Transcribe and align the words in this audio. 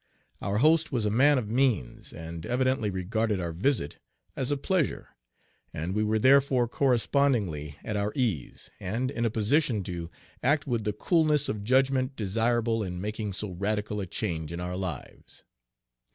Our 0.41 0.57
host 0.57 0.91
was 0.91 1.05
a 1.05 1.11
man 1.11 1.37
of 1.37 1.47
means 1.51 2.11
and 2.11 2.43
evidently 2.43 2.89
regarded 2.89 3.39
our 3.39 3.51
visit 3.53 3.97
as 4.35 4.49
a 4.49 4.57
pleasure, 4.57 5.09
and 5.75 5.93
we 5.93 6.03
were 6.03 6.17
therefore 6.17 6.67
correspondingly 6.67 7.75
at 7.83 7.95
our 7.95 8.11
ease, 8.15 8.71
and 8.79 9.11
in 9.11 9.25
a 9.25 9.29
position 9.29 9.83
to 9.83 10.09
act 10.41 10.65
with 10.65 10.85
the 10.85 10.93
coolness 10.93 11.47
of 11.49 11.63
judgment 11.63 12.15
desirable 12.15 12.81
in 12.81 12.99
making 12.99 13.33
so 13.33 13.49
radical 13.51 14.01
a 14.01 14.07
change 14.07 14.51
in 14.51 14.59
our 14.59 14.75
lives. 14.75 15.43